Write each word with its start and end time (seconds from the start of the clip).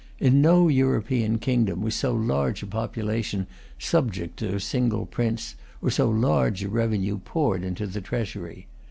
In 0.17 0.41
no 0.41 0.67
European 0.67 1.37
kingdom 1.37 1.81
was 1.83 1.93
so 1.93 2.11
large 2.11 2.63
a 2.63 2.65
population 2.65 3.45
subject 3.77 4.35
to 4.37 4.55
a 4.55 4.59
single 4.59 5.05
prince, 5.05 5.53
or 5.79 5.91
so 5.91 6.09
large 6.09 6.63
a 6.63 6.69
revenue 6.69 7.19
poured 7.19 7.63
into 7.63 7.85
the 7.85 8.01
treasury. 8.01 8.65